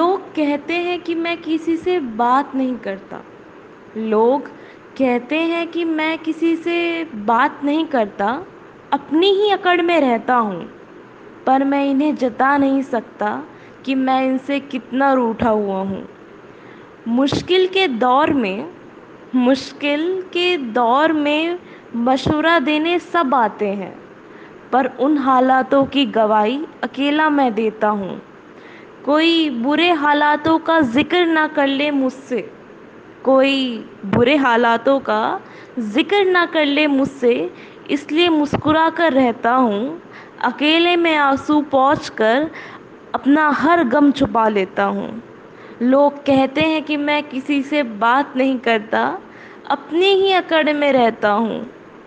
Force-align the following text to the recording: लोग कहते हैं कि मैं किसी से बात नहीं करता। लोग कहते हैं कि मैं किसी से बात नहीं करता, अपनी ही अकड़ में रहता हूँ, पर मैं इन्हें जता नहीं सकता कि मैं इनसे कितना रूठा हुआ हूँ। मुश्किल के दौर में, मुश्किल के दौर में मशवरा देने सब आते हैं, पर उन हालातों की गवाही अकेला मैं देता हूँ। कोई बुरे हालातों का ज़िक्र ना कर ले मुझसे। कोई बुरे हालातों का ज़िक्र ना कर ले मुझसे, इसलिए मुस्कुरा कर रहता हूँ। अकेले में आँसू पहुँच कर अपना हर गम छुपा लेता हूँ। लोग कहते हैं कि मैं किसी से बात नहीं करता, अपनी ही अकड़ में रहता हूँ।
लोग 0.00 0.20
कहते 0.20 0.74
हैं 0.74 1.00
कि 1.00 1.14
मैं 1.14 1.36
किसी 1.42 1.76
से 1.76 2.00
बात 2.00 2.54
नहीं 2.54 2.76
करता। 2.76 3.20
लोग 3.96 4.46
कहते 4.98 5.36
हैं 5.36 5.66
कि 5.66 5.84
मैं 5.84 6.18
किसी 6.18 6.56
से 6.56 7.04
बात 7.04 7.60
नहीं 7.64 7.84
करता, 7.86 8.46
अपनी 8.92 9.30
ही 9.30 9.50
अकड़ 9.50 9.82
में 9.82 10.00
रहता 10.00 10.34
हूँ, 10.34 10.62
पर 11.46 11.64
मैं 11.64 11.84
इन्हें 11.86 12.14
जता 12.14 12.56
नहीं 12.56 12.82
सकता 12.82 13.44
कि 13.84 13.94
मैं 13.94 14.22
इनसे 14.24 14.60
कितना 14.60 15.12
रूठा 15.12 15.50
हुआ 15.50 15.78
हूँ। 15.78 16.08
मुश्किल 17.08 17.66
के 17.66 17.88
दौर 17.88 18.32
में, 18.32 18.70
मुश्किल 19.34 20.22
के 20.22 20.56
दौर 20.56 21.12
में 21.12 21.58
मशवरा 21.96 22.58
देने 22.58 22.98
सब 22.98 23.34
आते 23.34 23.68
हैं, 23.68 23.94
पर 24.72 24.86
उन 24.86 25.18
हालातों 25.18 25.84
की 25.84 26.06
गवाही 26.06 26.64
अकेला 26.82 27.30
मैं 27.30 27.54
देता 27.54 27.88
हूँ। 27.88 28.29
कोई 29.04 29.48
बुरे 29.50 29.90
हालातों 29.90 30.58
का 30.58 30.80
ज़िक्र 30.80 31.24
ना 31.26 31.46
कर 31.46 31.66
ले 31.66 31.90
मुझसे। 31.90 32.40
कोई 33.24 33.78
बुरे 34.06 34.36
हालातों 34.36 34.98
का 35.00 35.40
ज़िक्र 35.78 36.24
ना 36.24 36.44
कर 36.46 36.64
ले 36.64 36.86
मुझसे, 36.86 37.50
इसलिए 37.90 38.28
मुस्कुरा 38.28 38.88
कर 38.90 39.12
रहता 39.12 39.52
हूँ। 39.52 40.02
अकेले 40.44 40.96
में 40.96 41.14
आँसू 41.16 41.60
पहुँच 41.62 42.08
कर 42.08 42.50
अपना 43.14 43.48
हर 43.50 43.84
गम 43.84 44.10
छुपा 44.12 44.48
लेता 44.48 44.84
हूँ। 44.84 45.22
लोग 45.82 46.18
कहते 46.18 46.60
हैं 46.60 46.82
कि 46.82 46.96
मैं 46.96 47.22
किसी 47.22 47.62
से 47.62 47.82
बात 47.82 48.36
नहीं 48.36 48.58
करता, 48.58 49.18
अपनी 49.70 50.12
ही 50.14 50.32
अकड़ 50.32 50.72
में 50.72 50.92
रहता 50.92 51.30
हूँ। 51.30 51.66